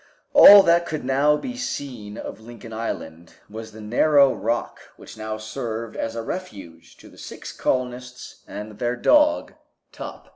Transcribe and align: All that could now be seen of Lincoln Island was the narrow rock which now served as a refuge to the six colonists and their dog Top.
All 0.33 0.63
that 0.63 0.87
could 0.87 1.05
now 1.05 1.37
be 1.37 1.55
seen 1.55 2.17
of 2.17 2.39
Lincoln 2.39 2.73
Island 2.73 3.35
was 3.47 3.71
the 3.71 3.81
narrow 3.81 4.33
rock 4.33 4.79
which 4.97 5.15
now 5.15 5.37
served 5.37 5.95
as 5.95 6.15
a 6.15 6.23
refuge 6.23 6.97
to 6.97 7.07
the 7.07 7.19
six 7.19 7.51
colonists 7.51 8.41
and 8.47 8.79
their 8.79 8.95
dog 8.95 9.53
Top. 9.91 10.29